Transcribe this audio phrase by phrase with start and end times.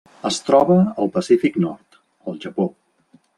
[0.27, 2.01] Es troba al Pacífic nord:
[2.33, 2.67] el Japó.